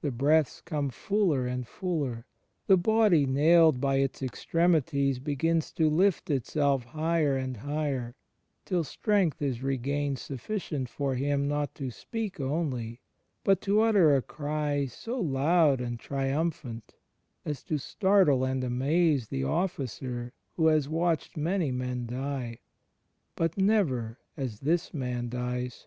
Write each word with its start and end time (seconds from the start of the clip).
The 0.00 0.10
breaths 0.10 0.60
come 0.60 0.90
fuller 0.90 1.46
and 1.46 1.64
fuller, 1.68 2.26
the 2.66 2.76
Body 2.76 3.26
nailed 3.26 3.80
by 3.80 3.98
its 3.98 4.20
extremities 4.20 5.20
begins 5.20 5.70
to 5.74 5.88
lift 5.88 6.30
itself 6.30 6.82
higher 6.86 7.36
and 7.36 7.58
higher 7.58 8.16
till 8.64 8.82
strength 8.82 9.40
is 9.40 9.62
regained 9.62 10.18
sufficient 10.18 10.88
for 10.88 11.14
Him 11.14 11.46
not 11.46 11.76
to 11.76 11.92
speak 11.92 12.40
only, 12.40 13.02
but 13.44 13.60
to 13.60 13.82
utter 13.82 14.16
a 14.16 14.20
cry 14.20 14.86
so 14.86 15.20
loud 15.20 15.80
and 15.80 16.00
triumphant 16.00 16.96
as 17.44 17.62
to 17.62 17.78
startle 17.78 18.44
and 18.44 18.64
amaze 18.64 19.28
the 19.28 19.44
officer 19.44 20.32
who 20.56 20.66
has 20.66 20.88
watched 20.88 21.36
many 21.36 21.70
men 21.70 22.06
die, 22.06 22.58
but 23.36 23.56
never 23.56 24.18
as 24.36 24.58
This 24.58 24.92
Man 24.92 25.28
dies. 25.28 25.86